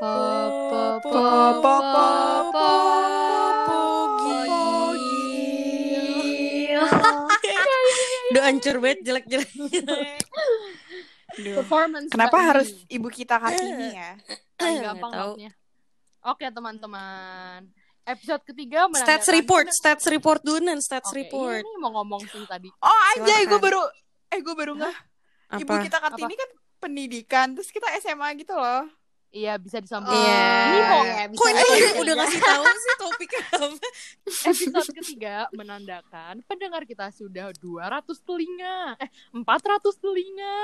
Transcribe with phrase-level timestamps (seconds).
[0.00, 0.08] Duh
[8.40, 9.52] hancur banget jelek-jelek.
[11.36, 14.16] Performance Kenapa harus ibu kita Kartini ya?
[14.56, 15.32] Paling Nggak gampang tahu.
[15.36, 15.50] maafnya.
[16.20, 17.60] Oke teman-teman,
[18.08, 21.60] episode ketiga Stats report, stats report dulu nan, stats Oke, report.
[21.60, 22.72] Ini mau ngomong sih tadi.
[22.80, 23.84] Oh anjay, gue baru
[24.32, 24.96] eh gue baru nggak
[25.60, 28.88] ibu kita Kartini kan pendidikan, terus kita SMA gitu loh.
[29.30, 30.10] Iya bisa disambung.
[30.10, 30.42] Iya.
[30.42, 33.88] Ini mau ya, bisa Kok ini udah, udah ngasih tahu sih topiknya apa?
[34.26, 38.98] episode ketiga menandakan pendengar kita sudah 200 telinga.
[38.98, 40.58] Eh, 400 telinga.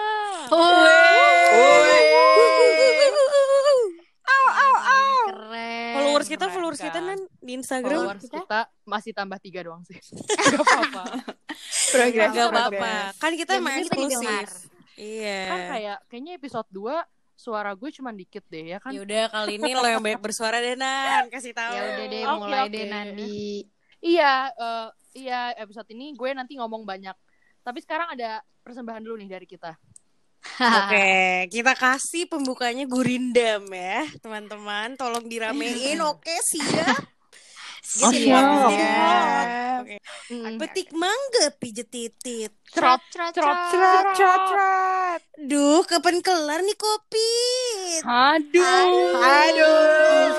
[4.26, 5.18] Au au au.
[5.30, 5.94] Keren.
[5.94, 7.18] Followers kita, followers kita kan?
[7.38, 8.02] di Instagram.
[8.02, 9.94] Followers kita masih tambah tiga doang sih.
[10.26, 11.04] Gak apa-apa.
[11.94, 12.94] Progres, Gak apa-apa.
[13.22, 14.74] Kan kita emang kita eksklusif.
[14.98, 15.40] Iya.
[15.46, 18.90] Kan kayak kayaknya episode 2 suara gue cuma dikit deh ya kan.
[18.90, 21.76] Ya udah kali ini lo yang banyak bersuara deh Nan, kasih tahu.
[21.76, 22.72] Ya udah deh, Oke, mulai oke.
[22.72, 23.46] deh Nandi.
[24.00, 24.88] Iya, eh,
[25.20, 27.14] iya episode ini gue nanti ngomong banyak.
[27.60, 29.76] Tapi sekarang ada persembahan dulu nih dari kita.
[30.78, 34.94] Oke, kita kasih pembukanya gurindam ya, teman-teman.
[34.94, 35.98] Tolong diramein.
[36.12, 37.15] Oke, siap.
[37.86, 38.42] Oh, Jadi, siap.
[38.42, 39.46] jadi hot.
[39.86, 39.96] Oke.
[40.26, 40.58] Mm.
[40.58, 42.50] Petik mangga pijet titit.
[42.74, 45.20] Trot, trot, trot, Trot trot trot.
[45.38, 47.30] Duh, kapan kelar nih kopi?
[48.02, 49.22] Aduh.
[49.22, 50.34] Aduh.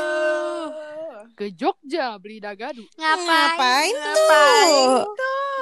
[1.39, 2.83] Ke Jogja beli dagadu.
[2.99, 3.95] Ngapain?
[3.95, 5.07] Ngapain tuh?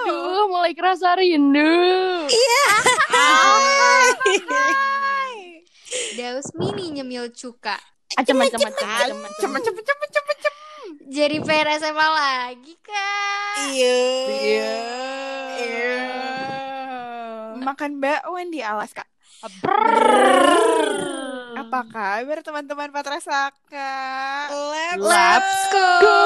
[0.09, 2.25] Duh, mulai kerasa rindu.
[6.17, 7.77] Daus mini nyemil cuka.
[8.16, 10.24] Macam Cepet cepet cepet cepet cepet.
[11.16, 13.55] Jadi pengen SMA lagi, Kak.
[13.71, 13.99] Iya.
[15.55, 15.95] Iya.
[17.55, 19.08] Makan bakwan di Alaska.
[21.55, 23.95] Apa kabar teman-teman Patra Saka?
[24.52, 25.88] Let's Let's go.
[26.03, 26.19] go.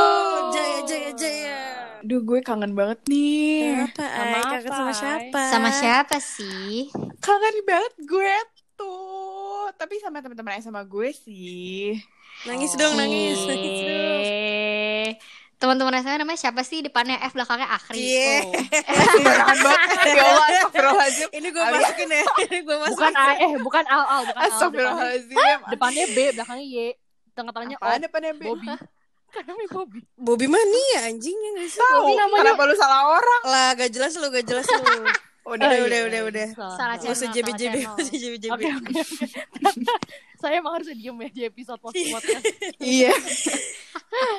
[0.57, 1.61] Jaya jaya jaya.
[2.01, 3.93] Duh gue kangen banget nih.
[3.93, 4.09] Kenapa?
[4.09, 5.41] Sama Ay, kangen sama apa, siapa?
[5.53, 6.89] Sama siapa sih?
[7.21, 8.35] Kangen banget gue
[8.73, 9.08] tuh.
[9.79, 11.95] Tapi sama teman-teman SMA gue sih.
[12.43, 15.11] Nangis dong, nangis, nangis dong.
[15.55, 16.83] Teman-teman SMA namanya siapa sih?
[16.83, 17.95] Depannya F, belakangnya Akhri.
[17.95, 18.43] Cie.
[18.43, 18.51] Oh.
[19.15, 19.87] Sembarangan banget.
[20.11, 21.27] Ya Allah, astagfirullahaladzim.
[21.31, 22.23] Ini gue masukin ya.
[22.43, 22.95] Ini gue masukin.
[22.99, 24.49] Bukan A, eh bukan Al Al, bukan.
[24.75, 26.77] Depannya, depannya B, belakangnya Y,
[27.31, 27.87] tengah-tengahnya O.
[27.99, 28.41] Depannya B?
[28.51, 28.67] Bobby.
[29.47, 29.99] Namanya Bobby.
[30.19, 31.79] Bobby Mania anjingnya gak sih?
[31.79, 33.41] Tahu, namanya- kenapa lu salah orang?
[33.47, 34.83] Lah, gak jelas lu, gak jelas lu.
[35.49, 36.07] Udah, Udah, Oh, udah, iya.
[36.07, 36.47] udah, udah.
[36.53, 38.53] Salah Gak usah channel, JB-JB, usah JB-JB.
[38.53, 39.03] Oke, oke, oke.
[40.41, 42.43] Saya emang harus diem ya di episode podcast.
[42.79, 43.11] Iya.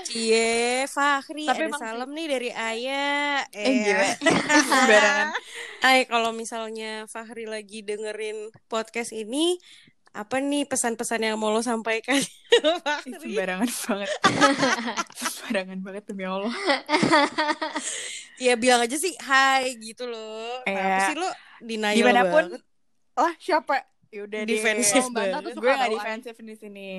[0.08, 3.44] Cie, Fahri, Tapi ada salam nih dari Ayah.
[3.52, 4.08] Eh, gila.
[4.70, 5.28] Sembarangan.
[5.84, 9.60] Ay, kalau misalnya Fahri lagi dengerin podcast ini,
[10.10, 12.18] apa nih pesan-pesan yang mau lo sampaikan?
[13.06, 14.10] Sembarangan banget.
[15.22, 16.54] Sembarangan banget demi Allah.
[18.40, 20.64] Ya bilang aja sih hai gitu loh.
[20.64, 20.80] Iya.
[20.80, 21.28] Apa sih lo
[21.60, 22.64] denial Di mana pun, banget?
[23.12, 23.84] lah siapa?
[24.08, 24.56] Yaudah deh.
[24.56, 25.56] Defensif membantah tuh banget.
[25.60, 25.92] suka gue Ay.
[25.92, 26.90] defensif di sini.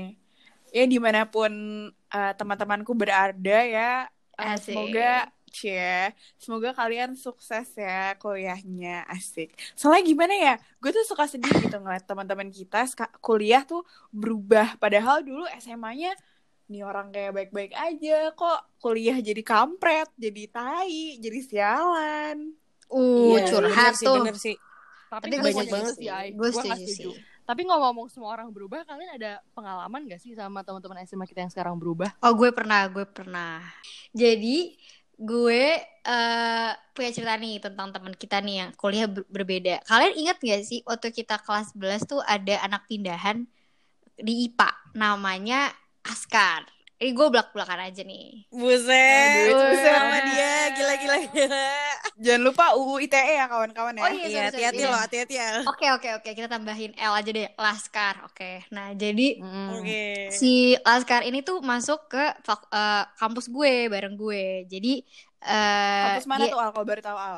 [0.69, 1.49] Ya di mana pun
[1.89, 4.05] uh, teman-temanku berada ya,
[4.37, 4.69] uh, Asik.
[4.69, 9.53] semoga cie, semoga kalian sukses ya kuliahnya asik.
[9.75, 12.87] Soalnya gimana ya, gue tuh suka sedih gitu ngeliat teman-teman kita
[13.19, 13.83] kuliah tuh
[14.15, 14.79] berubah.
[14.79, 16.15] Padahal dulu SMA-nya
[16.71, 22.55] nih orang kayak baik-baik aja kok kuliah jadi kampret, jadi tai, jadi sialan.
[22.87, 24.23] Uh, Iya, curhat sih, tuh.
[24.23, 24.55] bener sih.
[25.11, 26.07] Tapi Tapi gue banyak setuju banget sih.
[26.31, 27.13] Gue nggak setuju sih.
[27.41, 31.51] Tapi ngomong semua orang berubah, kalian ada pengalaman gak sih sama teman-teman SMA kita yang
[31.51, 32.15] sekarang berubah?
[32.23, 33.59] Oh, gue pernah, gue pernah.
[34.15, 34.77] Jadi,
[35.21, 35.63] gue
[36.01, 39.85] eh punya cerita nih tentang teman kita nih yang kuliah ber- berbeda.
[39.85, 43.45] Kalian ingat gak sih waktu kita kelas 11 tuh ada anak pindahan
[44.17, 45.69] di IPA namanya
[46.01, 46.65] Askar.
[47.01, 48.45] Ini gue belak-belakan aja nih.
[48.47, 51.65] Buset, Aduh, buset sama dia, gila gila gila.
[52.15, 54.03] Jangan lupa UU ITE ya kawan-kawan ya.
[54.05, 54.87] Oh iya, Iya, hati-hati Iya.
[54.87, 55.47] lo, hati-hati ya.
[55.65, 56.29] Oke, oke, oke.
[56.29, 57.49] Kita tambahin L aja deh.
[57.57, 58.21] Laskar.
[58.23, 58.61] Oke.
[58.69, 59.81] Nah, jadi Mm.
[59.81, 60.03] Oke.
[60.29, 62.21] si Laskar ini tuh masuk ke
[62.69, 64.69] eh, kampus gue bareng gue.
[64.69, 65.01] Jadi
[65.41, 66.69] eh Kampus mana dia- tuh Al?
[66.69, 67.37] Kalau baru tahu Al.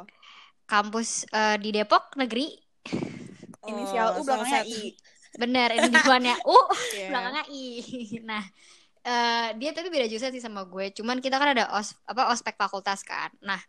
[0.65, 2.51] kampus eh, di Depok negeri.
[3.71, 4.68] Inisial U Oh, belakangnya.
[4.68, 4.92] I.
[5.33, 6.51] Bener, ini depannya U,
[7.00, 7.07] Iya.
[7.10, 7.65] belakangnya I.
[8.21, 8.44] Nah,
[9.03, 10.85] eh, dia tapi beda jurusan sih sama gue.
[10.97, 13.29] Cuman kita kan ada os apa ospek fakultas kan.
[13.44, 13.59] Nah,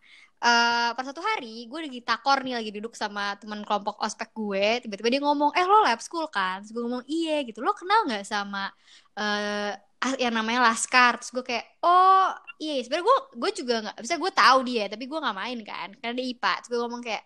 [0.44, 4.66] eh pas satu hari gue lagi takor nih lagi duduk sama teman kelompok ospek gue.
[4.86, 6.62] Tiba-tiba dia ngomong, eh lo lab school kan?
[6.62, 7.58] Terus gue ngomong iya gitu.
[7.64, 8.70] Lo kenal nggak sama
[9.19, 9.75] ah,
[10.22, 11.19] yang namanya Laskar?
[11.20, 12.31] Terus gue kayak, oh
[12.62, 12.78] iya.
[12.84, 16.14] Sebenarnya gue gue juga nggak bisa gue tahu dia, tapi gue nggak main kan karena
[16.19, 16.52] dia IPA.
[16.62, 17.22] Terus gue ngomong kayak,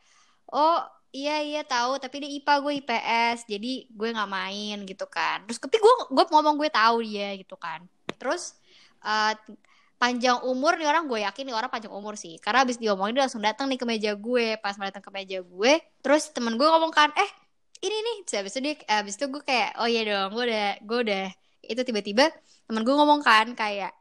[0.55, 0.79] oh
[1.13, 5.59] iya iya tahu tapi dia IPA gue IPS jadi gue nggak main gitu kan terus
[5.61, 7.81] tapi gue gue ngomong gue tahu dia gitu kan
[8.19, 8.59] terus
[9.07, 9.35] eh,
[9.99, 12.39] panjang umur nih orang gue yakin nih orang panjang umur sih.
[12.39, 14.47] Karena abis diomongin dia langsung datang nih ke meja gue.
[14.63, 15.73] Pas datang ke meja gue
[16.03, 17.31] terus temen gue ngomong kan eh
[17.83, 18.17] ini nih.
[18.27, 21.27] Terus abis itu dia abis itu gue kayak oh iya dong gue udah gue udah.
[21.67, 22.31] Itu tiba-tiba
[22.71, 23.93] temen gue ngomong kan kayak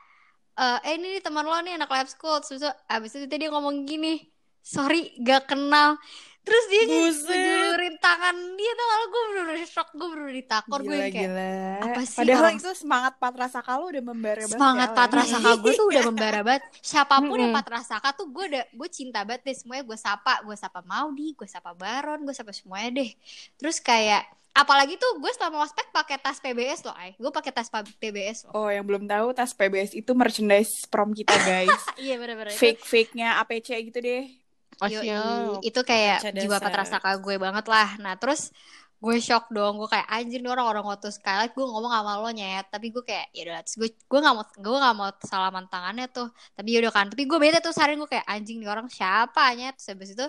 [0.58, 2.38] eh eh, ini nih teman lo nih anak lab school.
[2.46, 4.37] Terus abis itu dia ngomong gini
[4.68, 5.96] sorry gak kenal
[6.42, 11.12] terus dia ngejulurin tangan dia tuh kalau gue bener-bener shock gue bener-bener ditakor gue kayak
[11.28, 11.56] gila.
[11.84, 14.56] apa sih Padahal orang- itu semangat Patrasaka lu udah membara banget.
[14.56, 14.96] semangat ya.
[14.96, 17.52] Patrasaka gue tuh udah membara banget siapa pun yang.
[17.52, 21.44] Patrasaka tuh gue udah gue cinta banget deh semuanya gue sapa gue sapa Maudi gue
[21.46, 23.12] sapa Baron gue sapa semuanya deh
[23.54, 24.24] terus kayak
[24.54, 28.56] apalagi tuh gue selama ospek pakai tas PBS loh ay gue pakai tas PBS loh
[28.58, 31.76] Oh, yang belum tahu tas PBS itu merchandise prom kita, guys.
[32.00, 34.32] iya bener-bener Itu- Fake-fake-nya APC gitu deh.
[34.78, 35.60] Oh, Yoi, siap.
[35.66, 36.58] itu kayak Baca jiwa.
[36.62, 37.98] Patrasaka gue banget lah.
[37.98, 38.54] Nah terus
[38.98, 42.66] gue shock dong, gue kayak anjir nih orang-orang waktu sekali gue ngomong sama lo nyet,
[42.66, 46.34] tapi gue kayak ya udah, gue gue nggak mau gue nggak mau salaman tangannya tuh,
[46.58, 49.78] tapi yaudah kan, tapi gue beda tuh seharian gue kayak anjing nih orang siapa nyet,
[49.78, 50.26] terus habis itu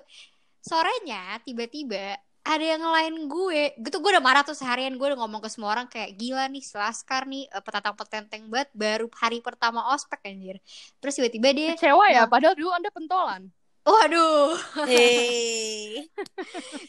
[0.60, 5.40] sorenya tiba-tiba ada yang ngelain gue, gitu gue udah marah tuh seharian gue udah ngomong
[5.40, 9.96] ke semua orang kayak gila nih selaskar nih eh, petatang petenteng banget baru hari pertama
[9.96, 10.60] ospek anjir,
[11.00, 13.48] terus tiba-tiba dia Kecewa ya, padahal dulu anda pentolan.
[13.88, 14.52] Waduh,
[14.84, 16.04] Hei.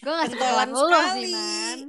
[0.04, 0.84] gue gak sekolah lu
[1.16, 1.80] sih Nan.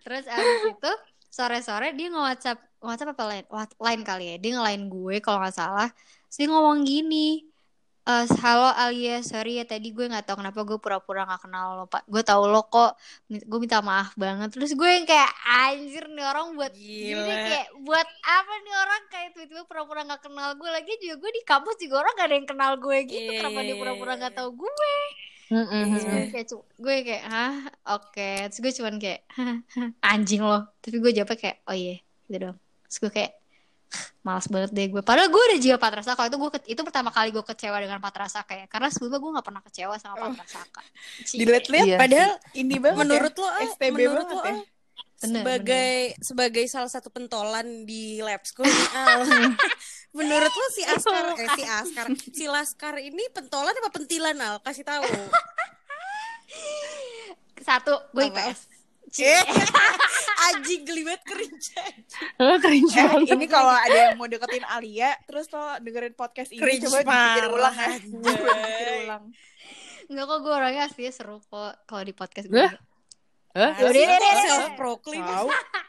[0.00, 0.92] Terus abis itu
[1.28, 3.44] sore-sore dia nge-whatsapp whatsapp apa lain?
[3.76, 4.36] Lain kali ya.
[4.40, 5.88] Dia ngelain gue kalau nggak salah.
[6.32, 7.51] Terus dia ngomong gini
[8.02, 11.84] eh halo Alia, sorry ya tadi gue nggak tahu kenapa gue pura-pura nggak kenal lo
[11.86, 12.02] pak.
[12.10, 12.98] Gue tahu lo kok,
[13.30, 14.50] gue minta maaf banget.
[14.58, 17.22] Terus gue yang kayak anjir nih orang buat Gila.
[17.22, 21.30] jadi kayak buat apa nih orang kayak tiba-tiba pura-pura nggak kenal gue lagi juga gue
[21.30, 23.30] di kampus juga orang gak ada yang kenal gue gitu.
[23.30, 24.18] Iya, Kenapa iya, dia pura-pura iya.
[24.18, 24.94] nggak tahu gue?
[25.52, 25.84] Mm-mm.
[25.92, 26.46] Terus gue kayak
[26.80, 27.54] gue kayak hah
[27.92, 29.20] oke terus gue cuman kayak
[30.10, 32.56] anjing loh tapi gue jawabnya kayak oh iya gitu dong
[32.88, 33.32] terus gue kayak
[34.22, 35.02] malas banget deh gue.
[35.02, 36.30] Padahal gue udah jiwa Patrasaka.
[36.30, 38.66] Itu gue itu pertama kali gue kecewa dengan Patrasaka ya.
[38.70, 40.30] Karena sebelumnya gue nggak pernah kecewa sama Oh.
[40.30, 40.82] Patrasaka.
[41.26, 41.38] Cie.
[41.42, 42.98] Dilihat-lihat Iya Padahal ini banget.
[43.02, 43.42] Menurut ya.
[43.42, 44.52] lo STB menurut banget lo ya.
[44.52, 44.60] Al,
[45.22, 48.66] Bener, sebagai sebagai salah satu pentolan di lab school
[50.18, 52.06] menurut lo si Askar eh si Askar.
[52.18, 54.58] Si Laskar ini pentolan apa pentilan Al?
[54.66, 55.06] Kasih tahu.
[57.62, 58.26] Satu gue?
[58.26, 58.71] IPS
[59.14, 59.42] Eh,
[60.44, 61.82] Aji geli banget kerinca
[62.58, 63.28] Cringe Eh, banget.
[63.30, 67.44] ini kalau ada yang mau deketin Alia, terus lo dengerin podcast ini Cringe coba dipikir
[67.48, 67.90] ulang ya.
[68.24, 69.24] Coba dipikir ulang.
[70.04, 72.66] Enggak kok gue orangnya aslinya seru kok kalau di podcast gue
[73.52, 73.72] Hah?
[73.76, 74.44] Yaudah, yaudah, yaudah.
[74.50, 75.48] self proclaim Tahu?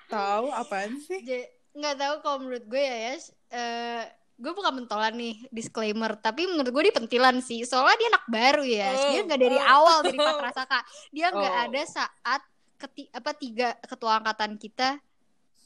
[0.10, 1.20] Tahu apaan sih?
[1.22, 4.04] J- nggak tahu kalau menurut gue ya Yas eh
[4.36, 8.64] gue bukan mentolan nih disclaimer tapi menurut gue dia pentilan sih soalnya dia anak baru
[8.64, 10.20] ya Oh, dia nggak dari oh, awal dari.
[10.20, 10.80] Patrasaka
[11.10, 11.64] dia nggak Oh.
[11.66, 12.42] ada saat
[12.84, 15.00] keti apa tiga ketua angkatan kita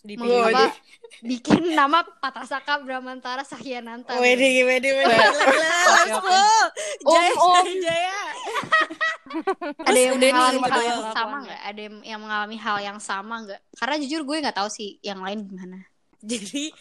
[0.06, 0.72] di mau Oh, apa
[1.26, 4.14] bikin nama Patrasaka Bramantara Sahyananta
[5.98, 6.30] let's oke.
[6.30, 6.46] go.
[7.12, 7.66] Jaya, Om, om.
[7.82, 8.20] Jaya.
[9.84, 11.62] ada yang mengalami hal yang sama nggak?
[11.66, 13.62] Ada yang, yang mengalami hal yang sama nggak?
[13.76, 15.82] Karena jujur gue nggak tahu sih yang lain gimana
[16.34, 16.74] Jadi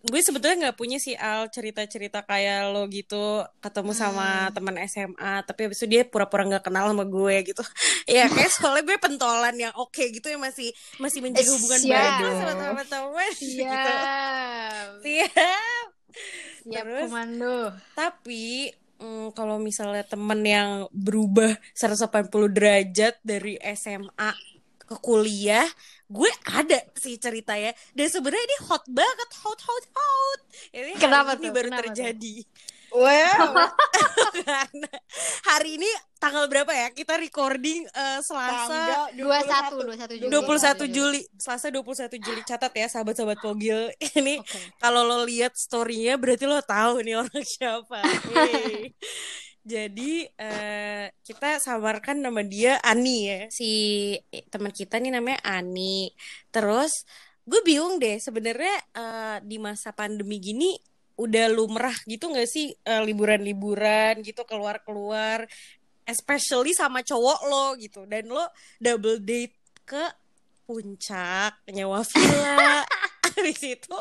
[0.00, 4.54] gue sebetulnya nggak punya sih Al cerita-cerita kayak lo gitu ketemu sama Hmm.
[4.54, 7.62] teman SMA tapi habis itu dia pura-pura nggak kenal sama gue gitu.
[8.06, 11.90] ya kayak soalnya gue pentolan yang oke gitu ya masih masih menjaga Eh, hubungan siap.
[11.92, 13.58] baik sama teman-teman gitu.
[13.58, 15.86] siap Siap.
[16.62, 17.02] siap Terus?
[17.04, 17.56] komando
[17.92, 24.53] Tapi mm, kalau misalnya temen yang berubah 180 derajat dari SMA
[24.84, 25.66] ke kuliah,
[26.06, 27.72] gue ada sih ceritanya.
[27.92, 30.40] Dan sebenarnya ini hot banget, hot hot hot.
[30.70, 31.54] Ini Kenapa hari ini tuh?
[31.56, 31.86] baru Kenapa tuh?
[31.90, 32.34] terjadi.
[32.94, 33.66] Wow.
[34.46, 34.90] Karena
[35.50, 35.90] hari ini
[36.22, 36.94] tanggal berapa ya?
[36.94, 41.20] Kita recording eh, Selasa dua satu dua satu Juli 21 Juli.
[41.34, 42.40] Selasa 21 Juli.
[42.46, 43.90] Catat ya sahabat-sahabat Pogil.
[44.22, 44.78] Ini Oke.
[44.78, 47.98] kalau lo lihat story-nya berarti lo tahu nih orang siapa.
[48.30, 48.94] Hey.
[49.64, 53.40] Jadi eh, kita samarkan nama dia Ani ya.
[53.48, 53.72] Si
[54.52, 56.12] teman kita nih namanya Ani.
[56.52, 57.08] Terus
[57.48, 60.76] gue bingung deh sebenarnya eh, di masa pandemi gini
[61.14, 65.46] udah lumrah gitu nggak sih eh, liburan-liburan gitu keluar-keluar
[66.04, 68.44] especially sama cowok lo gitu dan lo
[68.82, 69.56] double date
[69.86, 70.04] ke
[70.66, 72.82] puncak nyewa villa
[73.36, 73.96] habis itu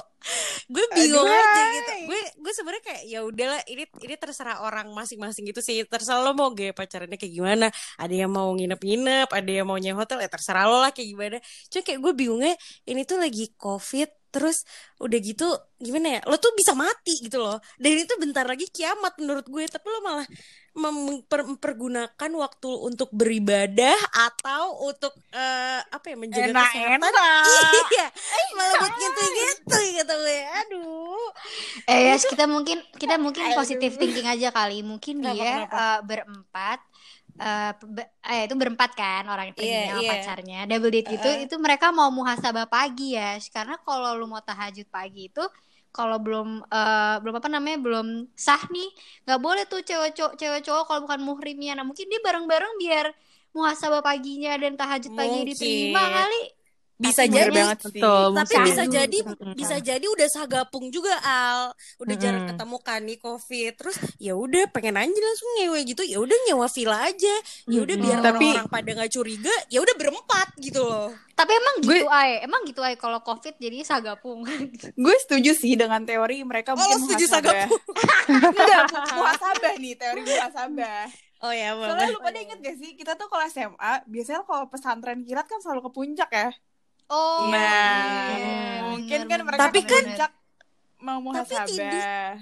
[0.71, 1.91] gue bingung Aduh, aja gitu.
[2.07, 5.83] Gue gue sebenarnya kayak ya udahlah ini ini terserah orang masing-masing gitu sih.
[5.83, 7.67] Terserah lo mau gaya pacarannya kayak gimana.
[7.99, 11.37] Ada yang mau nginep-nginep ada yang mau nyewa hotel ya terserah lo lah kayak gimana.
[11.67, 12.53] Cuma kayak gue bingungnya
[12.87, 14.65] ini tuh lagi covid terus
[14.97, 15.45] udah gitu
[15.77, 19.63] gimana ya lo tuh bisa mati gitu loh dan itu bentar lagi kiamat menurut gue
[19.69, 20.25] tapi lo malah
[20.73, 27.45] memper- mempergunakan waktu untuk beribadah atau untuk eh, apa ya menjaga kesehatan Enak-enak.
[27.93, 28.07] iya
[28.57, 31.29] malah buat gitu-gitu gitu gue aduh
[31.85, 33.57] Eh Yas, kita mungkin kita mungkin Aduh.
[33.59, 34.79] positive thinking aja kali.
[34.81, 35.75] Mungkin dia kenapa?
[35.75, 36.79] eh, berempat
[37.41, 40.07] eh, be- eh, itu berempat kan orang sama iya.
[40.11, 41.45] pacarnya double date gitu Uh-uh.
[41.45, 45.41] itu mereka mau muhasabah pagi ya karena kalau lu mau tahajud pagi itu
[45.93, 48.89] kalau belum eh, belum apa namanya belum sah nih
[49.25, 52.73] nggak boleh tuh cewek cowok cewek cowok kalau bukan muhrimnya nah mungkin dia bareng bareng
[52.81, 53.05] biar
[53.53, 55.49] muhasabah paginya dan tahajud pagi Mungkin.
[55.53, 56.41] diterima kali
[57.03, 57.91] bisa jadi banget sih.
[57.95, 59.53] Betul, tapi bisa Aduh, jadi Mm-mm.
[59.53, 62.51] bisa jadi udah sagapung juga al udah jarang Mm-mm.
[62.55, 66.67] ketemu kan nih covid terus ya udah pengen aja langsung nyewa gitu ya udah nyewa
[66.67, 68.05] villa aja ya udah Mm-mm.
[68.05, 72.07] biar Tapi- orang-orang pada nggak curiga ya udah berempat gitu loh tapi emang Gue- gitu
[72.07, 74.45] ay emang gitu ay kalau covid jadi sagapung
[75.03, 77.67] Gue setuju sih dengan teori mereka Oh, mungkin setuju muhasabah.
[78.53, 81.05] Enggak, mu- muhasabah nih, teori muhasabah.
[81.39, 85.21] oh ya Soalnya lu pada inget gak sih, kita tuh kalau SMA, biasanya kalau pesantren
[85.21, 86.49] kilat kan selalu ke puncak ya.
[87.07, 88.55] Oh nah, iya,
[88.85, 90.31] mungkin bener, kan mereka Tapi kan-
[90.99, 91.67] mau Tapi muhasabah.
[91.67, 92.33] tidak.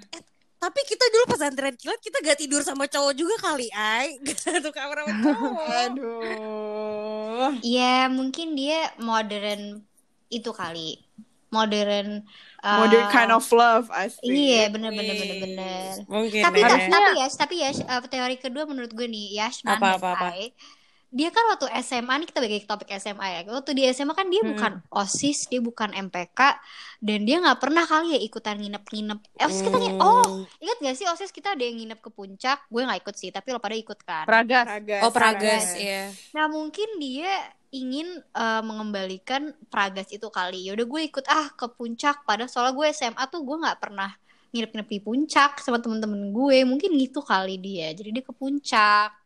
[0.55, 5.01] tapi kita dulu pesantren kilat kita gak tidur sama cowok juga kali ay satu kamar
[5.01, 7.57] sama cowok Aduh.
[7.59, 9.81] Iya, mungkin dia modern
[10.27, 11.01] itu kali.
[11.49, 12.23] Modern
[12.61, 14.29] uh, Modern kind of love, asli.
[14.29, 15.91] Iya, bener bener bener bener.
[16.07, 16.69] mungkin Tapi ya.
[16.87, 20.27] Tapi ya, tapi ya uh, teori kedua menurut gue nih, Yash Man Apa, apa, apa?
[20.37, 20.53] I,
[21.11, 23.39] dia kan waktu SMA nih kita bagi topik SMA ya.
[23.45, 24.55] Waktu di SMA kan dia Hmm.
[24.55, 26.39] bukan OSIS, dia bukan MPK
[26.97, 29.19] dan dia nggak pernah kali ya ikutan nginep-nginep.
[29.35, 30.43] Eh, OSIS kita ngi- oh, Hmm.
[30.57, 32.63] ingat gak sih OSIS kita ada yang nginep ke puncak?
[32.65, 34.23] Gue nggak ikut sih, tapi lo pada ikut kan.
[34.23, 34.65] Pragas.
[34.65, 35.01] Pragas.
[35.03, 36.01] oh pragas ya
[36.31, 37.31] Nah mungkin dia
[37.69, 40.63] ingin eh, mengembalikan Pragas itu kali.
[40.63, 42.23] Yaudah gue ikut ah ke puncak.
[42.23, 44.15] Padahal soalnya gue SMA tuh gue nggak pernah
[44.51, 46.63] nginep-nginep di puncak sama temen-temen gue.
[46.63, 47.91] Mungkin gitu kali dia.
[47.91, 49.20] Jadi dia ke puncak.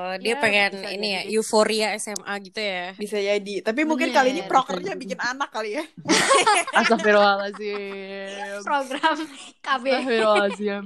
[0.00, 1.34] Oh dia Ya, pengen ini ya jadi.
[1.36, 3.54] euforia SMA gitu ya Bisa jadi.
[3.60, 5.84] Tapi mungkin Bener, kali ini prokernya bikin anak kali ya.
[6.80, 8.64] Astagfirullahaladzim.
[8.64, 9.16] Program
[9.60, 9.84] KB.
[9.92, 10.82] Astagfirullahaladzim.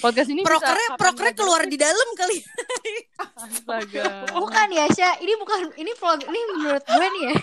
[0.00, 2.40] Podcast ini prokernya prokernya keluar di dalam kali
[3.36, 4.24] Astaga.
[4.32, 7.34] Bukan ya Sya, ini bukan ini vlog ini menurut gue nih ya.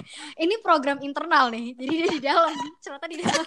[0.42, 1.77] Ini program internal nih.
[1.77, 3.46] Jadi dia di dalam, ternyata di dalam.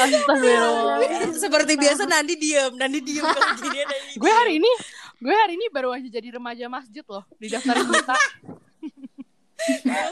[0.00, 0.96] Astagfirullah.
[1.34, 3.26] seperti biasa Nandi diem Nandi diem
[4.16, 4.70] gue hari ini
[5.20, 8.16] gue hari ini baru aja jadi remaja masjid loh didaftarin kita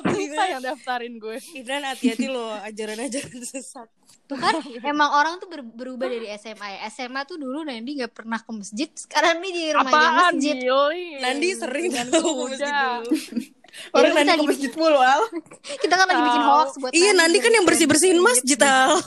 [0.05, 3.88] kita yang daftarin gue Idran hati-hati loh ajaran-ajaran sesat
[4.29, 6.79] Tuh kan emang orang tuh ber- berubah dari SMA ya.
[6.93, 10.57] SMA tuh dulu Nandi nggak pernah ke masjid, sekarang nih jadi remaja apaan masjid.
[10.61, 11.05] Billy?
[11.17, 12.53] Nandi sering tahu muda.
[12.53, 13.11] masjid dulu
[13.97, 15.23] Orang nanti ke masjid mulu, Al.
[15.85, 19.00] Kita kan lagi bikin hoax buat Iya Nandi kan yang bersih-bersihin masjid Al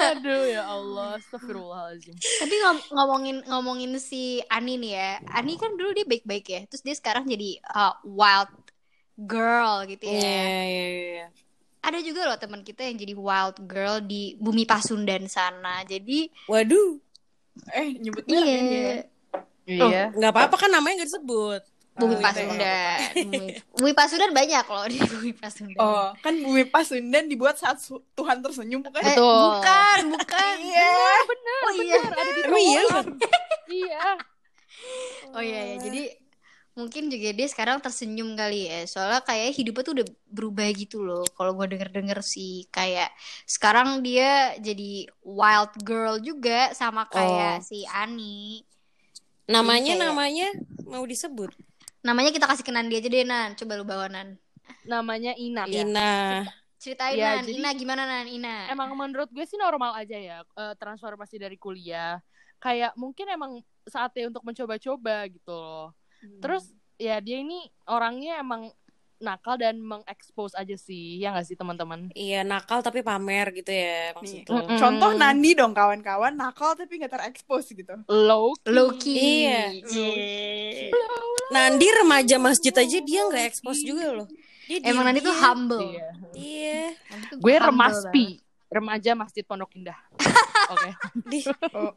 [0.00, 5.10] aduh ya Allah Astagfirullahaladzim Tapi ngom- ngomongin ngomongin si Ani nih ya.
[5.30, 6.60] Ani kan dulu dia baik-baik ya.
[6.66, 8.52] Terus dia sekarang jadi uh, wild
[9.16, 10.14] girl gitu ya.
[10.14, 11.26] Iya iya iya
[11.78, 15.82] Ada juga loh teman kita yang jadi wild girl di Bumi Pasundan sana.
[15.82, 16.98] Jadi Waduh
[17.74, 18.96] Eh, nyebut merek iya, ini ya.
[19.66, 21.62] iya nggak apa-apa kan namanya nggak disebut
[21.98, 22.98] Bumi Oh, Pasundan.
[23.26, 25.78] Bumi, Bumi Pasundan banyak loh di Bumi Pasundan.
[25.78, 29.00] Oh, kan bumi Pasundan dibuat saat su- Tuhan tersenyum bukan?
[29.00, 29.26] Eh, Betul.
[29.52, 30.54] bukan, bukan.
[30.60, 30.92] Iya.
[31.24, 31.96] bener Oh iya.
[31.98, 32.82] bener ada di Emang iya?
[33.68, 34.04] Iya
[35.30, 35.76] Oh iya ya.
[35.80, 36.02] Jadi
[36.72, 38.80] mungkin juga dia sekarang tersenyum kali ya.
[38.84, 41.26] Soalnya kayak hidupnya tuh udah berubah gitu loh.
[41.28, 43.10] Kalau gue denger-denger sih kayak
[43.44, 47.64] sekarang dia jadi wild girl juga sama kayak Oh.
[47.64, 48.62] si Ani.
[49.46, 50.48] namanya Kayak- namanya
[50.84, 51.48] mau disebut
[52.08, 53.52] Namanya kita kasih kenan dia aja deh Nan.
[53.52, 54.40] Coba lu bawa Nan.
[54.84, 56.44] namanya Ina ya Ina
[56.78, 57.44] Ceritain Ya, Nan.
[57.44, 58.24] jadi- Ina gimana Nan?
[58.26, 58.68] Ina.
[58.68, 62.20] emang menurut gue sih normal aja ya eh, transformasi dari kuliah
[62.56, 63.52] kayak mungkin emang
[63.84, 65.92] saatnya untuk mencoba-coba gitu loh
[66.40, 68.68] terus ya dia ini orangnya emang
[69.18, 74.14] nakal dan mengekspos aja sih ya nggak sih teman-teman iya nakal tapi pamer gitu ya
[74.14, 74.78] maksud lo Mm-mm.
[74.78, 77.94] Contoh Nandi dong kawan-kawan nakal tapi nggak terekspos gitu.
[78.06, 79.42] low Loki.
[79.42, 79.74] Iya.
[81.50, 84.28] Nandi remaja masjid aja dia nggak ekspos juga loh.
[84.68, 85.80] Dia Emang Nandi tuh humble.
[85.82, 86.08] Iya.
[86.36, 86.82] Iya.
[87.40, 89.96] Gue remaspi remaja masjid pondok indah
[90.72, 90.90] oke
[91.24, 91.40] Di,
[91.72, 91.92] Oh.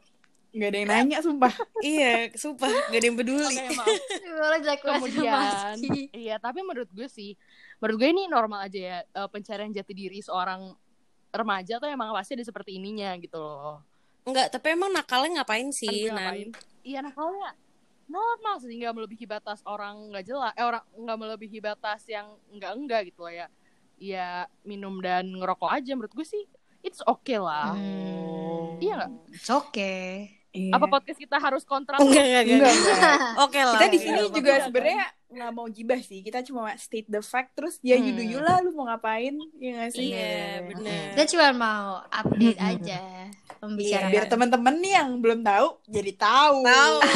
[0.52, 3.88] Nggak ada yang nanya sumpah iya sumpah gak ada yang peduli Oke, maaf.
[5.00, 5.76] Kemudian,
[6.12, 7.32] iya tapi menurut gue sih,
[7.80, 10.76] menurut gue ini normal aja ya eh, pencarian jati diri seorang
[11.32, 13.80] remaja tuh emang pasti ada seperti ininya gitu loh.
[14.28, 16.52] Enggak, tapi emang nakalnya ngapain sih, gue Nan?
[16.84, 17.56] Iya nakalnya
[18.12, 22.72] normal sih nggak melebihi batas orang nggak jelas, eh orang nggak melebihi batas yang enggak
[22.76, 23.48] enggak gitu loh ya.
[23.96, 26.44] Iya minum dan ngerokok aja menurut gue sih
[26.84, 27.72] it's okay lah.
[27.72, 28.76] Hmm.
[28.82, 29.12] Iya nggak?
[29.32, 30.41] It's okay.
[30.52, 30.68] Iya.
[30.70, 31.96] Apa podcast kita harus kontra?
[31.96, 32.74] Enggak, enggak, enggak enggak.
[32.76, 33.16] enggak
[33.48, 33.72] Oke lah.
[33.74, 35.00] kita di oke sini juga Enggak, sebenarnya
[35.32, 38.04] nggak mau gibah sih kita cuma state the fact terus ya Hmm.
[38.04, 41.00] you do you lah lu mau ngapain ya nggak sih Iya, benar.
[41.10, 42.70] Kita cuma mau update Hmm.
[42.70, 42.98] aja.
[43.00, 43.24] Iya,
[43.62, 44.10] Membicarakan.
[44.10, 46.96] biar teman-teman nih yang belum tahu jadi tahu Tahu.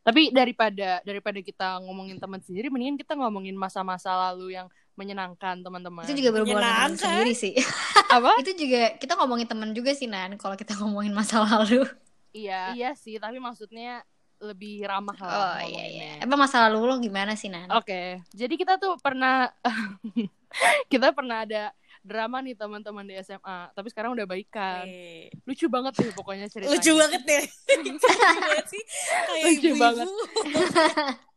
[0.00, 4.66] Tapi daripada daripada kita ngomongin teman sendiri, mendingan kita ngomongin masa-masa lalu yang
[5.00, 6.04] menyenangkan teman-teman.
[6.04, 7.56] Itu juga berhubungan dengan sendiri sih.
[8.16, 8.36] apa?
[8.44, 11.88] itu juga kita ngomongin teman juga sih Nan kalau kita ngomongin masa lalu.
[12.36, 13.16] Iya, iya sih.
[13.16, 14.04] Tapi maksudnya
[14.40, 15.32] lebih ramah lah.
[15.36, 16.12] Oh iya iya.
[16.20, 17.72] Emang masa lalu lo gimana sih Nan?
[17.72, 19.48] Oke, jadi kita tuh pernah
[20.92, 24.88] kita pernah ada drama nih teman-teman di SMA, tapi sekarang udah baikan.
[24.88, 26.72] Eh, Lucu banget deh pokoknya ceritanya.
[26.72, 27.44] Lucu banget deh.
[27.76, 28.82] Lucu banget sih.
[29.28, 29.80] Kayak Lucu ibu-ibu.
[29.80, 30.08] banget.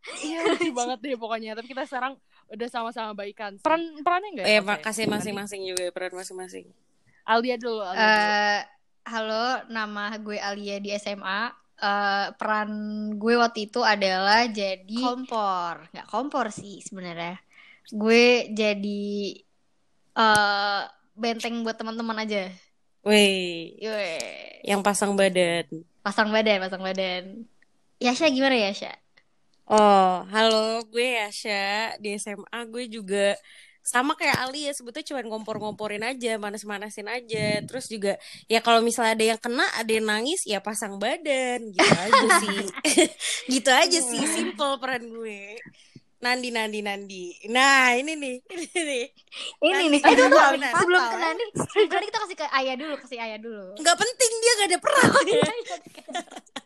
[0.04, 1.56] Iya lucu banget deh pokoknya.
[1.56, 2.20] Tapi kita sekarang
[2.54, 3.58] udah sama-sama baikan.
[3.58, 4.46] Peran perannya enggak?
[4.46, 4.70] Eh, Mas, ya?
[4.78, 6.70] makasih masing-masing juga peran masing-masing.
[7.26, 7.82] Alia dulu.
[7.82, 8.30] Alia dulu.
[8.30, 8.62] Eh,
[9.10, 11.50] halo, nama gue Alia di SMA.
[11.82, 12.72] Eh, peran
[13.18, 17.42] gue waktu itu adalah jadi kompor, nggak kompor sih sebenarnya.
[17.90, 19.04] Gue jadi
[20.14, 20.82] eh
[21.18, 22.54] benteng buat teman-teman aja.
[23.04, 23.76] Weh,
[24.64, 25.68] yang pasang badan.
[26.06, 27.44] Pasang badan, pasang badan.
[28.00, 29.03] Yasha gimana ya, Yasha?
[29.64, 32.60] Oh, halo, gue Yasha di SMA.
[32.68, 33.32] Gue juga
[33.80, 37.64] sama kayak Ali ya, sebetulnya cuma ngompor-ngomporin aja, manas-manasin aja.
[37.64, 38.20] Terus juga
[38.52, 42.60] ya kalau misalnya ada yang kena, ada yang nangis, ya pasang badan, gitu aja sih.
[43.56, 45.56] gitu aja sih, simple peran gue.
[46.24, 47.26] Nandi, Nandi, Nandi.
[47.48, 49.06] Nah, ini nih, ini nih.
[49.64, 53.40] Ini nih, aduh, paling sebelum ke Nandi, sebelum kita kasih ke Ayah dulu, kasih Ayah
[53.40, 53.76] dulu.
[53.80, 55.08] Nggak penting dia gak ada peran.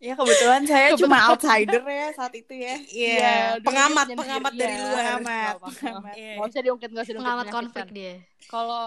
[0.00, 1.02] ya kebetulan saya Kebetulan.
[1.04, 4.84] cuma outsider ya saat itu ya Iya, dulu pengamat, dia pengamat penyendiri, dari iya.
[4.88, 4.96] luar.
[4.96, 6.14] Pengamat, pengamat.
[6.16, 6.32] Iya.
[6.34, 7.28] Nggak usah diungkit, nggak usah diungkit.
[7.28, 8.14] Pengamat konflik dia.
[8.48, 8.82] Kalau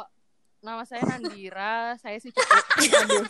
[0.60, 2.64] nama saya Nandira, saya sih cukup.
[2.82, 3.26] Aduh.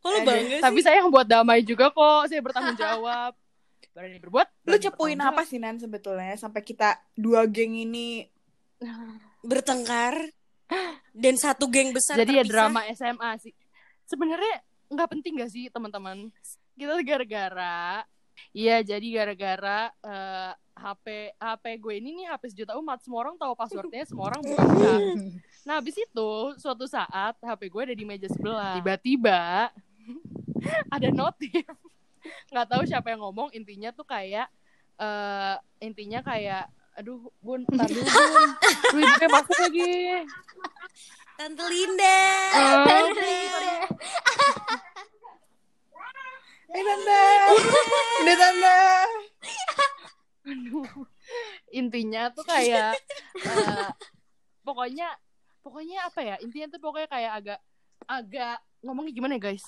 [0.00, 0.64] Kok lu bangga sih?
[0.64, 2.30] Tapi saya yang buat damai juga kok.
[2.30, 3.34] Saya bertanggung jawab.
[3.94, 4.46] Berani berbuat.
[4.46, 8.22] lu berani cepuin bertanggung apa sih Nan sebetulnya sampai kita dua geng ini
[9.42, 10.14] bertengkar
[11.26, 12.70] dan satu geng besar Jadi ya terpisah.
[12.70, 13.52] drama SMA sih.
[14.06, 16.28] Sebenarnya nggak penting gak sih teman-teman?
[16.74, 18.04] Kita gara-gara
[18.50, 23.52] Iya, jadi gara-gara eh, HP HP gue ini nih HP sejuta umat, semua orang tahu
[23.52, 24.64] passwordnya, semua orang buka.
[25.68, 28.80] Nah, habis itu suatu saat HP gue ada di meja sebelah.
[28.80, 29.68] Tiba-tiba
[30.88, 31.68] ada notif.
[32.48, 34.48] Nggak tahu siapa yang ngomong, intinya tuh kayak
[35.00, 38.50] eh intinya kayak aduh, Bun, ntar dulu, Bun.
[38.92, 39.92] Duitnya masuk lagi.
[41.40, 42.20] Tante Linda.
[42.52, 42.76] Eh,
[47.10, 47.54] tante
[48.22, 48.78] udah tante
[50.50, 51.06] Aduh.
[51.70, 52.98] Intinya tuh kayak
[53.38, 53.90] eh,
[54.66, 55.14] pokoknya
[55.62, 56.36] pokoknya apa ya?
[56.42, 57.60] Intinya tuh pokoknya kayak agak
[58.08, 59.64] agak ngomongnya gimana ya, guys?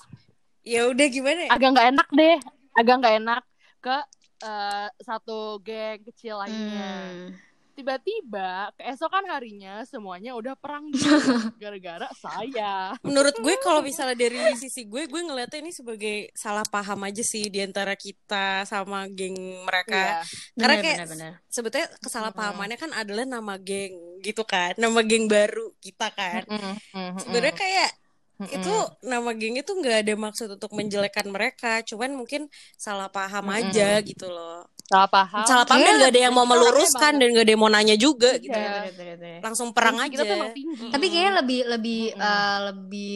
[0.65, 1.47] Ya udah gimana?
[1.47, 1.49] ya?
[1.53, 2.37] Agak nggak enak deh.
[2.73, 3.43] Agak nggak enak
[3.79, 3.97] ke
[4.43, 6.89] eh, satu geng kecil lainnya.
[6.89, 7.52] Hmm.
[7.73, 12.93] Tiba-tiba keesokan harinya semuanya udah perang dulu gara-gara saya.
[13.01, 17.49] Menurut gue kalau misalnya dari sisi gue, gue ngeliatnya ini sebagai salah paham aja sih
[17.49, 20.21] di antara kita sama geng mereka.
[20.21, 20.21] Iya.
[20.53, 21.31] Karena Bener, kayak bener, bener.
[21.49, 26.45] sebetulnya kesalahpahamannya kan adalah nama geng gitu kan, nama geng baru kita kan.
[26.45, 27.89] Mm, mm, mm, Sebenarnya kayak
[28.39, 28.69] mm, itu
[29.11, 32.41] nama geng itu nggak ada maksud untuk menjelekan mereka, cuman mungkin
[32.85, 33.53] salah paham Mm-mm.
[33.57, 34.67] aja gitu loh.
[34.89, 35.49] salah paham.
[35.49, 37.95] Salah paham dan Kayaknya nggak ada yang mau meluruskan dan nggak ada yang mau nanya
[38.05, 38.41] juga Iya.
[38.45, 38.59] gitu.
[38.59, 39.41] Bener, bener, bener, bener.
[39.43, 40.11] Langsung perang aja.
[40.13, 40.89] Kita tuh emang tinggi.
[40.91, 42.21] Tapi kayaknya lebih lebih Mm-mm.
[42.21, 43.11] eh, lebih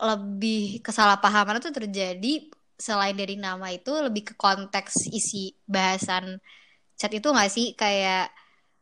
[0.00, 2.28] lebih kesalahpahaman itu terjadi
[2.86, 6.40] selain dari nama itu lebih ke konteks isi bahasan
[7.00, 8.32] chat itu nggak sih kayak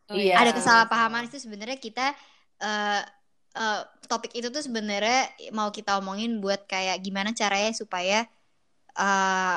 [0.09, 0.39] Iya.
[0.39, 2.03] ada kesalahpahaman itu sebenarnya kita
[2.65, 3.01] eh
[3.59, 8.25] eh, topik itu tuh sebenarnya mau kita omongin buat kayak gimana caranya supaya
[8.95, 9.57] eh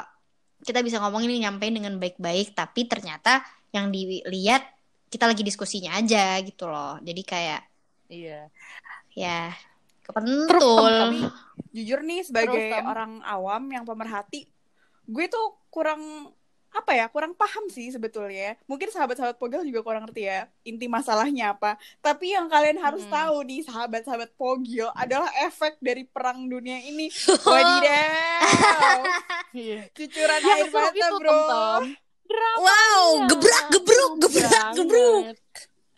[0.61, 3.41] kita bisa ngomongin ini nyampein dengan baik-baik tapi ternyata
[3.73, 4.61] yang dilihat
[5.09, 6.97] kita lagi diskusinya aja gitu loh.
[7.01, 7.61] Jadi kayak
[8.11, 8.51] Iya.
[9.15, 9.55] ya
[10.03, 10.91] Terus kepentul.
[10.91, 11.19] tapi
[11.71, 14.43] jujur nih sebagai Terus, orang awam yang pemerhati
[15.07, 16.31] gue tuh kurang
[16.71, 21.51] apa ya kurang paham sih sebetulnya mungkin sahabat-sahabat pogel juga kurang ngerti ya inti masalahnya
[21.51, 23.11] apa tapi yang kalian harus Hmm.
[23.11, 27.11] tahu nih sahabat-sahabat pogel adalah efek dari perang dunia ini
[27.43, 29.03] wadidaw
[29.53, 29.91] Iya.
[29.91, 31.39] cucuran Yang air mata itu, bro.
[32.23, 32.59] Drama.
[32.63, 34.75] Wow, gebrak gebruk, gebrak Banget.
[34.79, 35.23] gebruk.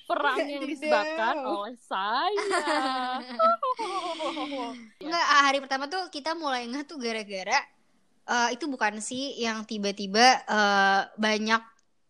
[0.04, 2.46] Perang yang disebabkan oleh saya.
[4.98, 7.62] Enggak, ah, hari pertama tuh kita mulai ngeh tuh gara-gara
[8.26, 11.62] eh, itu bukan sih yang tiba-tiba eh, banyak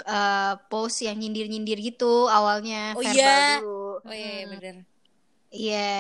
[0.04, 3.38] eh, post yang nyindir-nyindir gitu awalnya Oh verbal iya.
[3.60, 3.82] dulu.
[4.02, 4.52] Oh iya, iya, Hmm.
[4.52, 4.76] bener.
[5.50, 5.94] Iya.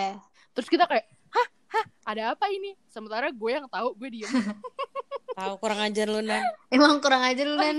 [0.52, 2.74] Terus kita kayak, hah, hah, ada apa ini?
[2.86, 4.26] Sementara gue yang tahu, gue diem.
[5.34, 6.46] Tahu kurang ajar lu Nan.
[6.70, 7.74] Emang kurang aja lu Nan.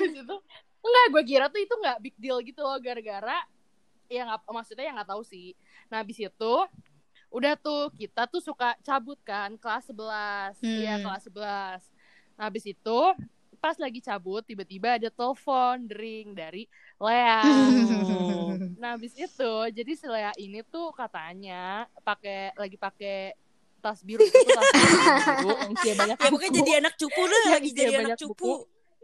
[0.84, 3.38] Enggak, gue kira tuh itu nggak big deal gitu loh, gara-gara
[4.04, 5.54] ya nggak maksudnya ya nggak tahu sih.
[5.88, 6.54] Nah habis itu
[7.30, 11.04] udah tuh kita tuh suka cabut kan kelas 11 Iya Hmm.
[11.08, 11.82] kelas 11
[12.34, 12.98] Nah habis itu
[13.58, 16.68] pas lagi cabut tiba-tiba ada telepon dering dari
[17.00, 17.42] Lea.
[18.80, 23.32] Nah habis itu jadi si Lea ini tuh katanya pakai lagi pakai
[23.80, 26.48] tas biru itu tas biru yang isinya banyak Ya buku.
[26.52, 28.32] jadi anak cupu dah, Yang lagi jadi anak banyak cupu.
[28.32, 28.52] buku.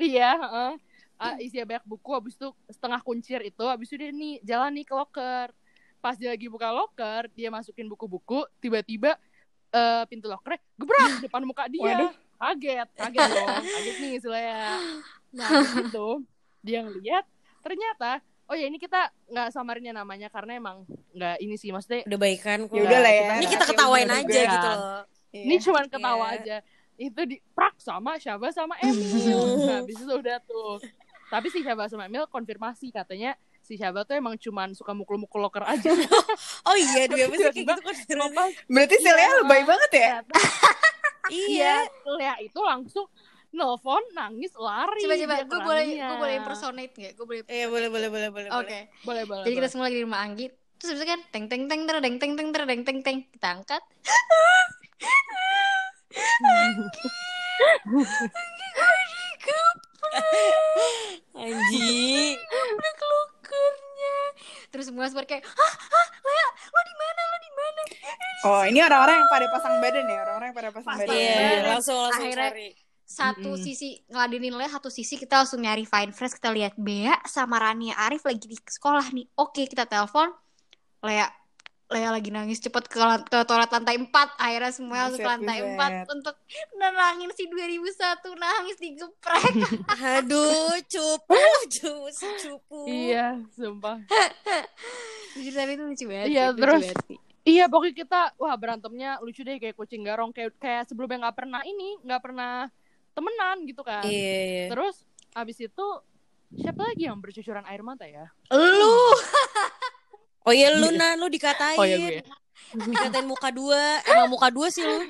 [0.01, 0.73] Iya, heeh.
[1.21, 4.85] Ah, isinya banyak buku habis itu setengah kuncir itu habis itu dia nih jalan nih
[4.89, 5.49] ke loker.
[6.01, 9.21] Pas dia lagi buka loker, dia masukin buku-buku, tiba-tiba
[9.69, 11.85] eh, pintu lokernya gebrak depan muka dia.
[11.85, 12.13] Waduh.
[12.41, 13.63] Kaget, kaget dong.
[13.63, 14.73] Kaget nih Lea.
[15.31, 15.49] Nah,
[15.79, 16.09] itu
[16.61, 17.25] dia ngeliat
[17.61, 18.99] ternyata oh ya ini kita
[19.29, 22.75] nggak samarin ya namanya karena emang nggak ini sih maksudnya Udah baikan kok.
[22.75, 23.25] Ya udah lah ya.
[23.37, 24.51] Ini kita ketawain aja juga.
[24.51, 25.03] gitu loh.
[25.31, 25.43] Iya.
[25.47, 26.37] ini cuman ketawa Iya.
[26.37, 26.57] aja
[26.99, 30.83] itu di prak sama Syaba sama Emil nah habis itu udah tuh
[31.29, 35.63] tapi si Syaba sama Emil konfirmasi katanya si Syaba tuh emang cuman suka mukul-mukul loker
[35.63, 35.87] aja
[36.69, 38.51] Oh iya, dua episode kayak gitu kan.
[38.67, 39.39] Berarti si Lea Iya.
[39.39, 40.09] lebay banget ya
[41.31, 41.89] Iya.
[42.19, 43.07] Lea itu langsung
[43.51, 47.13] nelfon nangis lari Coba coba, gue boleh gue boleh impersonate nggak?
[47.19, 47.41] Gue boleh.
[47.51, 48.51] Iya, boleh boleh boleh boleh.
[48.55, 48.67] Oke.
[48.67, 48.83] boleh.
[49.03, 50.47] boleh boleh Jadi kita semua lagi di rumah Anggi.
[50.81, 53.19] Terus habis itu kan teng teng teng ter deng teng teng ter deng teng teng
[53.29, 53.83] kita angkat.
[61.37, 62.37] Anji.
[62.41, 63.30] Black lokernya.
[64.71, 67.83] Terus semua seperti kayak, hah, hah, Lea, lo di mana, lo di mana?
[68.41, 71.35] oh ini orang-orang yang pada pasang badan ya orang-orang yang pada pasang Pasang badan Iya,
[71.37, 71.63] badan.
[71.69, 72.69] langsung langsung Akhirnya- cari.
[73.11, 73.65] Satu Mm-mm.
[73.67, 77.99] sisi ngeladenin Lea, satu sisi kita langsung nyari Fine Fresh, kita lihat Bea sama Rania
[77.99, 79.27] Arif lagi di sekolah nih.
[79.35, 80.31] Oke, kita telepon.
[81.03, 81.27] Lea,
[81.91, 84.07] Lea lagi nangis cepet ke, ke toilet lantai 4
[84.39, 86.07] akhirnya semua langsung ke lantai buset.
[86.07, 86.37] 4 untuk
[86.73, 87.83] nenangin si 2001
[88.37, 89.55] nangis digeprek
[90.15, 91.35] Aduh, cupu,
[91.67, 92.87] cupu, si cupu.
[92.87, 93.99] iya sumpah
[95.33, 96.99] Jujur tapi itu lucu banget Iya, lucu terus- banget.
[97.41, 101.65] Iya pokoknya kita wah berantemnya lucu deh kayak kucing garong kayak kayak sebelumnya nggak pernah
[101.65, 102.69] ini nggak pernah
[103.11, 104.05] temenan gitu kan.
[104.05, 104.65] Iya, iya.
[104.69, 105.87] Terus abis itu
[106.53, 108.29] siapa lagi yang bercucuran air mata ya?
[108.53, 108.93] Lu
[110.45, 111.77] Oh iya lu Nan, lu dikatain.
[111.77, 112.25] Oh ya gue.
[112.75, 114.01] Dikatain muka dua.
[114.09, 115.05] Emang muka dua sih lu.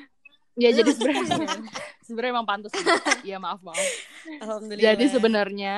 [0.59, 1.47] Ya jadi sebenarnya
[2.05, 2.71] sebenarnya emang pantas.
[3.23, 3.79] Iya maaf maaf.
[4.43, 4.83] Alhamdulillah.
[4.83, 5.75] Jadi sebenarnya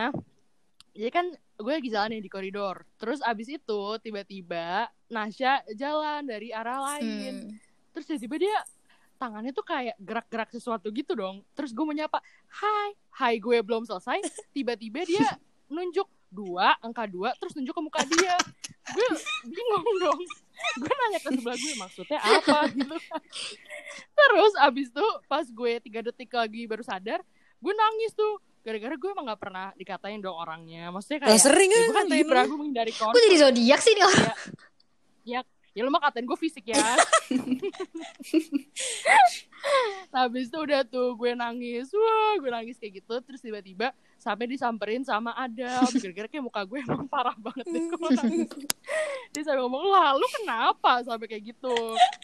[0.94, 2.86] jadi kan gue lagi jalan nih di koridor.
[3.02, 7.50] Terus abis itu tiba-tiba Nasya jalan dari arah lain.
[7.50, 7.58] Hmm.
[7.94, 8.58] Terus tiba-tiba dia
[9.18, 11.42] tangannya tuh kayak gerak-gerak sesuatu gitu dong.
[11.58, 12.22] Terus gue menyapa,
[12.62, 12.90] hai,
[13.22, 14.22] hai gue belum selesai.
[14.54, 15.26] Tiba-tiba dia
[15.74, 18.36] nunjuk dua, angka dua, terus nunjuk ke muka dia.
[18.90, 19.08] Gue
[19.46, 20.20] bingung dong.
[20.82, 23.22] Gue nanya ke sebelah gue, maksudnya apa gitu kan.
[24.14, 27.22] Terus abis itu pas gue tiga detik lagi baru sadar,
[27.62, 28.42] gue nangis tuh.
[28.64, 30.88] Gara-gara gue emang gak pernah dikatain dong orangnya.
[30.88, 32.56] Maksudnya kayak, sering ya kan gue kan Libra, lu.
[32.56, 33.20] gue menghindari konflik.
[33.28, 34.38] jadi zodiak sih nih orang?
[35.74, 36.78] Ya lu mah katain gue fisik ya.
[40.14, 41.90] nah, habis itu udah tuh gue nangis.
[41.98, 43.18] Wah, gue nangis kayak gitu.
[43.26, 43.90] Terus tiba-tiba
[44.24, 45.84] sampai disamperin sama Adam.
[46.00, 48.48] Gara-gara kayak muka gue emang parah banget deh kalau nangis.
[49.36, 51.76] Dia sampai ngomong, lah lu kenapa sampai kayak gitu.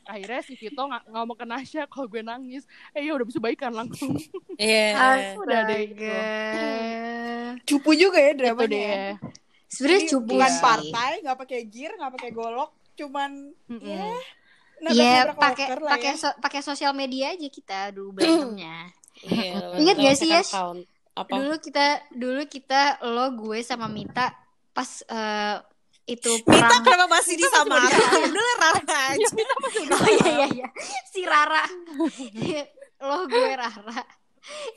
[0.07, 2.63] Akhirnya si Vito ng ngomong ke Nasya kalau gue nangis.
[2.95, 4.15] Eh ya udah bisa baikan langsung.
[4.59, 5.39] Iya.
[5.39, 6.11] Udah deh, gitu.
[7.65, 8.91] Cupu juga ya Itu dramanya ya.
[8.91, 9.11] deh.
[9.69, 10.59] Sebenarnya cupu bukan sih.
[10.59, 13.31] partai nggak pakai gear nggak pakai golok cuman
[13.69, 13.85] Mm-mm.
[13.85, 14.11] ya
[14.79, 16.29] Iya, nabrak-nabrak pakai pakai ya.
[16.39, 18.91] pakai sosial media aja kita dulu berantemnya.
[19.21, 19.75] Iya.
[19.75, 20.87] Ingat gak sih, account.
[21.19, 21.35] Apa?
[21.35, 24.31] Dulu kita dulu kita lo gue sama Mita
[24.71, 25.57] pas eh,
[26.07, 27.91] itu Mita perang kenapa masih Mita masih disamakan?
[27.99, 29.27] mau Udah lah Rara aja.
[29.99, 30.67] Oh iya iya iya
[31.11, 31.63] si Rara
[33.07, 34.01] lo gue Rara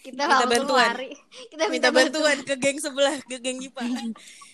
[0.01, 0.90] kita Minta bantuan.
[0.90, 1.11] lari.
[1.48, 2.37] Kita minta bantuan.
[2.42, 3.83] ke geng sebelah ke geng Gipa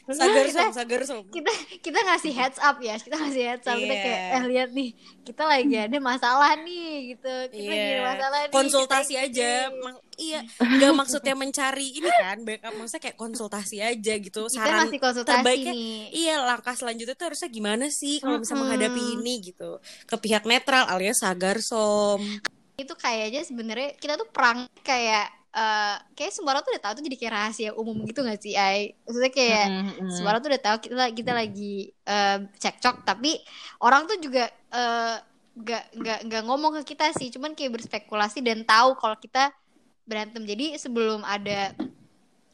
[0.09, 1.21] sagar som sagar som.
[1.29, 3.77] kita kita ngasih heads up ya kita ngasih heads up.
[3.77, 4.03] Kita Iya.
[4.03, 4.91] kayak eh lihat nih
[5.23, 7.35] kita lagi ada masalah nih gitu.
[7.51, 8.03] Kita lagi ada Iya.
[8.07, 9.51] masalah nih konsultasi kita aja.
[9.71, 10.41] Mak- iya.
[10.57, 14.43] Nggak maksudnya mencari ini kan backup maksudnya kayak konsultasi aja gitu.
[14.45, 16.01] Kita saran masih konsultasi terbaiknya nih.
[16.11, 18.65] iya langkah selanjutnya tuh harusnya gimana sih kalau bisa Mm-mm.
[18.65, 19.77] menghadapi ini gitu.
[20.05, 22.25] Ke pihak netral alias sagar som
[22.79, 27.05] itu kayaknya sebenarnya kita tuh perang kayak eh kayak semua orang tuh udah tahu tuh
[27.09, 28.95] jadi kayak rahasia umum gitu gak sih Ai?
[29.03, 30.11] Maksudnya kayak Mm-mm.
[30.13, 31.75] semua orang tuh udah tahu kita kita lagi
[32.07, 33.41] eh, cekcok tapi
[33.83, 34.47] orang tuh juga
[35.59, 39.51] nggak nggak nggak ngomong ke kita sih cuman kayak berspekulasi dan tahu kalau kita
[40.09, 40.43] berantem.
[40.49, 41.77] Jadi sebelum ada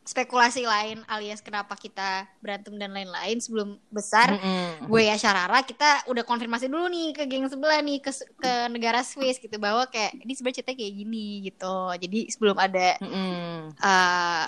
[0.05, 4.85] spekulasi lain alias kenapa kita berantem dan lain-lain sebelum besar Mm-mm.
[4.85, 9.01] gue ya Syarara kita udah konfirmasi dulu nih ke geng sebelah nih ke ke negara
[9.01, 13.73] Swiss gitu bahwa kayak ini sebenarnya ceritanya kayak gini gitu jadi sebelum ada Mm-mm.
[13.81, 14.47] eh,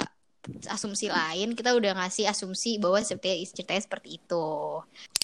[0.70, 4.46] asumsi lain kita udah ngasih asumsi bahwa seperti ceritanya seperti itu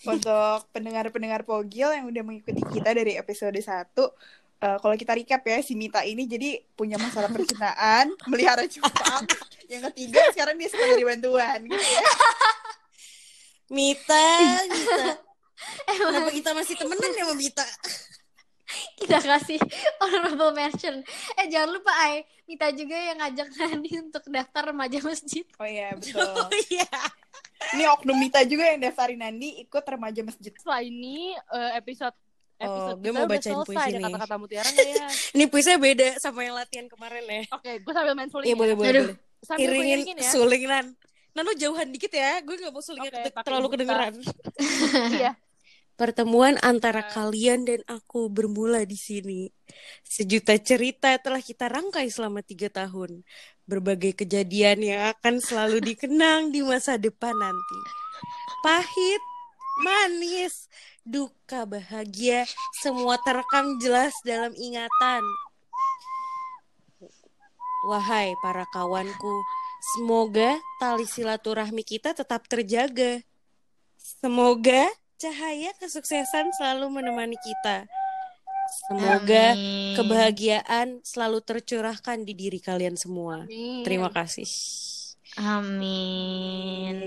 [0.02, 3.94] Untuk pendengar-pendengar Pogil yang udah mengikuti kita dari episode 1
[4.62, 9.26] eh, kalau kita recap ya si Mita ini jadi punya masalah percintaan, melihara cupang.
[9.66, 12.02] yang ketiga sekarang dia suka dari bantuan gitu ya.
[13.72, 14.28] Mita
[14.68, 15.16] Mita
[16.04, 17.64] kenapa kita masih temenan ya sama Mita
[19.00, 19.60] kita kasih
[20.00, 21.00] honorable mention
[21.36, 25.92] eh jangan lupa Ai Mita juga yang ngajak Nani untuk daftar remaja masjid Oh iya
[25.96, 26.20] betul.
[26.20, 26.88] oh iya
[27.72, 30.50] Ini oknum Mita juga yang daftarin Nandi ikut remaja masjid.
[30.50, 31.70] Setelah ini eh,
[32.62, 33.66] episode Oh, episode gue kita mau bacain selesai.
[33.66, 34.02] puisi nih.
[34.04, 35.06] kata-kata mutiara ya?
[35.32, 38.58] ini puisinya beda sama yang latihan kemarin ya Oke, gue sambil main suling iya ya.
[38.58, 39.04] boleh boleh Aduh.
[39.04, 40.30] boleh Sambil gue iringin iringin ya.
[40.30, 40.86] suling nan
[41.32, 44.14] Nan lo jauhan dikit ya gue gak mau sulingnya pakai terlalu kedengeran
[45.18, 45.32] Iya.
[45.92, 47.08] Pertemuan antara Eh.
[47.10, 49.40] kalian dan aku bermula di sini.
[50.02, 53.22] Sejuta cerita telah kita rangkai selama tiga tahun.
[53.62, 57.78] Berbagai kejadian yang akan selalu dikenang di masa depan nanti.
[58.60, 59.22] Pahit,
[59.80, 60.68] manis,
[61.06, 62.44] duka, bahagia,
[62.84, 65.22] semua terekam jelas dalam ingatan.
[67.88, 69.34] Wahai para kawanku,
[69.96, 73.24] semoga tali silaturahmi kita tetap terjaga.
[73.98, 74.86] Semoga
[75.18, 77.86] cahaya kesuksesan selalu menemani kita.
[78.72, 79.94] Semoga Amin.
[79.98, 83.44] kebahagiaan selalu tercurahkan di diri kalian semua.
[83.44, 83.84] Amin.
[83.84, 84.48] Terima kasih.
[85.32, 87.00] Amin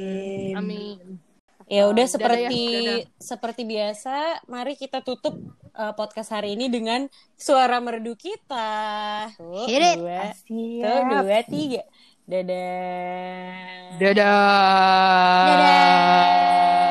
[0.58, 1.22] Amin.
[1.66, 3.18] Ya udah Dadah seperti ya, dadah.
[3.18, 5.34] seperti biasa, mari kita tutup
[5.74, 8.70] uh, podcast hari ini dengan suara merdu kita.
[9.34, 11.82] Tuh, Hit dua, tuh, dua, tiga.
[12.30, 13.98] Dadah.
[13.98, 15.46] Dadah.
[15.50, 16.85] Dadah.